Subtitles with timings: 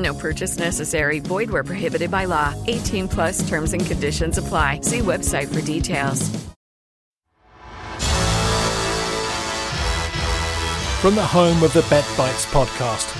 [0.00, 1.20] No purchase necessary.
[1.20, 2.54] Void where prohibited by law.
[2.66, 4.80] 18 plus terms and conditions apply.
[4.82, 6.28] See website for details.
[11.00, 13.16] From the home of the Bet Bites podcast.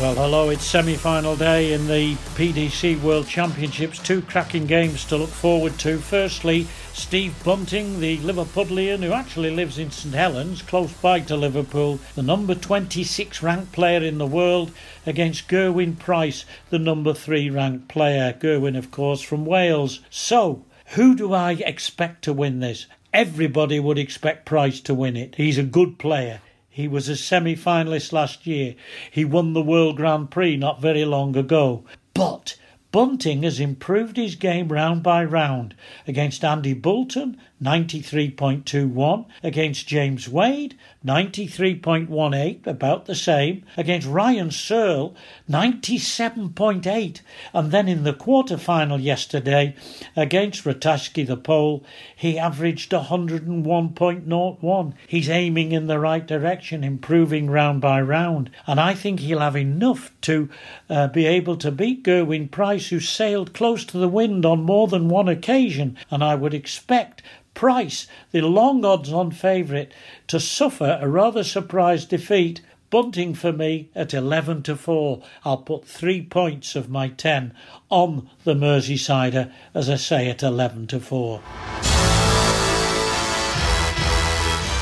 [0.00, 3.98] Well, hello, it's semi final day in the PDC World Championships.
[3.98, 5.98] Two cracking games to look forward to.
[5.98, 12.00] Firstly, Steve Bunting, the Liverpudlian who actually lives in St Helens, close by to Liverpool,
[12.14, 14.72] the number 26 ranked player in the world,
[15.04, 18.32] against Gerwyn Price, the number 3 ranked player.
[18.32, 20.00] Gerwyn, of course, from Wales.
[20.08, 22.86] So, who do I expect to win this?
[23.12, 25.34] Everybody would expect Price to win it.
[25.34, 26.40] He's a good player.
[26.70, 28.74] He was a semi finalist last year.
[29.10, 31.84] He won the World Grand Prix not very long ago.
[32.14, 32.56] But
[32.96, 35.74] Bunting has improved his game round by round
[36.06, 45.16] against Andy Boulton, 93.21, against James Wade, 93.18, about the same, against Ryan Searle,
[45.48, 47.20] 97.8,
[47.54, 49.74] and then in the quarter final yesterday
[50.14, 51.82] against Ratajski the Pole,
[52.14, 54.94] he averaged 101.01.
[55.06, 59.56] He's aiming in the right direction, improving round by round, and I think he'll have
[59.56, 60.50] enough to
[60.90, 64.88] uh, be able to beat Gerwyn Price, who sailed close to the wind on more
[64.88, 67.22] than one occasion, and I would expect
[67.56, 69.90] Price, the long odds on favourite,
[70.26, 72.60] to suffer a rather surprise defeat.
[72.90, 75.22] Bunting for me at 11 to 4.
[75.42, 77.54] I'll put three points of my 10
[77.88, 81.42] on the Merseysider, as I say, at 11 to 4.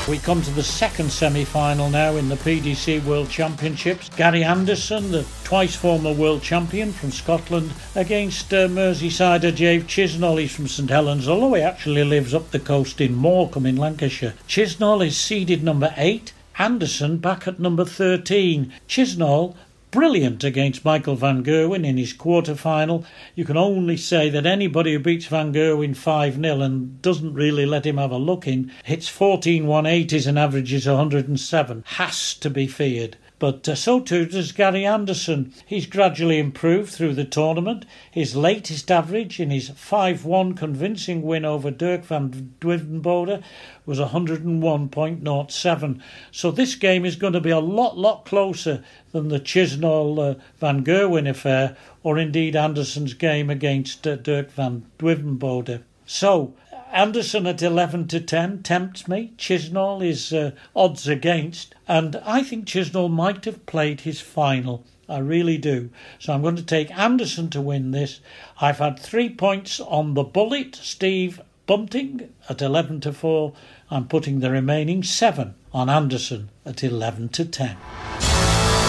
[0.07, 4.07] We come to the second semi final now in the PDC World Championships.
[4.09, 10.39] Gary Anderson, the twice former world champion from Scotland, against uh, Merseysider Dave Chisnall.
[10.39, 14.35] He's from St Helens, although he actually lives up the coast in Morecambe in Lancashire.
[14.47, 16.33] Chisnall is seeded number 8.
[16.59, 18.71] Anderson back at number 13.
[18.87, 19.55] Chisnall
[19.95, 23.05] brilliant against Michael Van Gerwen in his quarter final.
[23.33, 27.65] You can only say that anybody who beats Van Gerwen 5 0 and doesn't really
[27.65, 32.67] let him have a look in, hits 14 180s and averages 107, has to be
[32.67, 33.15] feared.
[33.37, 35.53] But uh, so too does Gary Anderson.
[35.65, 37.85] He's gradually improved through the tournament.
[38.09, 43.43] His latest average in his 5 1 convincing win over Dirk van Duijvenbode
[43.85, 46.01] was 101.07.
[46.31, 48.81] So this game is going to be a lot, lot closer
[49.11, 54.85] than the Chisnall uh, Van Gerwen affair, or indeed Anderson's game against uh, Dirk van
[54.97, 55.83] Duijvenbode.
[56.05, 56.53] So
[56.95, 59.33] Anderson at 11 to 10 tempts me.
[59.37, 64.85] Chisnall is uh, odds against, and I think Chisnall might have played his final.
[65.09, 65.89] I really do.
[66.19, 68.21] So I'm going to take Anderson to win this.
[68.61, 73.51] I've had three points on the bullet, Steve Bunting at 11 to 4.
[73.91, 77.75] I'm putting the remaining seven on Anderson at 11 to 10.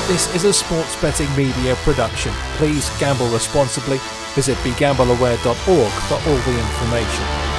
[0.06, 2.32] This is a sports betting media production.
[2.54, 3.98] Please gamble responsibly.
[4.36, 7.55] Visit begambleaware.org for all the information.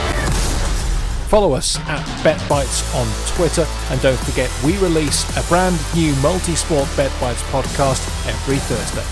[1.27, 6.87] Follow us at BetBites on Twitter, and don't forget we release a brand new multi-sport
[6.95, 9.03] BetBites podcast every Thursday.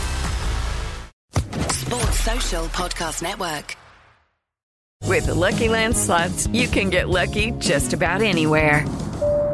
[1.73, 3.75] Sports Social Podcast Network.
[5.03, 8.85] With the Lucky Land slots, you can get lucky just about anywhere.